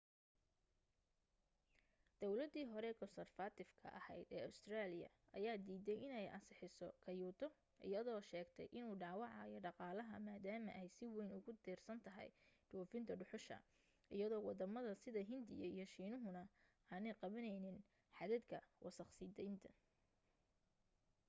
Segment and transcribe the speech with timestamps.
[2.21, 7.47] dawladii hore konsarfatifka ahayd ee ustareeliya ayaa diiday inay ansixiso kyoto
[7.87, 12.29] iyadoo sheegtay inuu dhaawacayo dhaqaalaha maadaama ay si wayn ugu tiirsan tahay
[12.71, 13.57] dhoofinta dhuxusha
[14.15, 16.43] iyadoo waddamada sida hindiya iyo shiinuhana
[16.93, 17.77] aanay qabanayn
[18.17, 19.69] xadadka wasakh sii daynta